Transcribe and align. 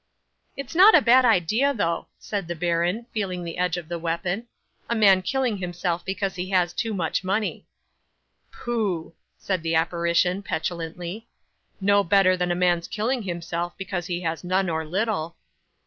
'"It's 0.57 0.73
not 0.73 0.95
a 0.97 1.01
bad 1.03 1.25
idea 1.25 1.75
though," 1.75 2.07
said 2.17 2.47
the 2.47 2.55
baron, 2.55 3.05
feeling 3.13 3.43
the 3.43 3.59
edge 3.59 3.77
of 3.77 3.87
the 3.87 3.99
weapon; 3.99 4.47
"a 4.89 4.95
man 4.95 5.21
killing 5.21 5.57
himself 5.57 6.03
because 6.03 6.33
he 6.33 6.49
has 6.49 6.73
too 6.73 6.91
much 6.91 7.23
money." 7.23 7.67
'"Pooh!" 8.51 9.13
said 9.37 9.61
the 9.61 9.75
apparition, 9.75 10.41
petulantly, 10.41 11.27
"no 11.79 12.03
better 12.03 12.35
than 12.35 12.49
a 12.51 12.55
man's 12.55 12.87
killing 12.87 13.21
himself 13.21 13.77
because 13.77 14.07
he 14.07 14.21
has 14.21 14.43
none 14.43 14.71
or 14.71 14.83
little." 14.83 15.35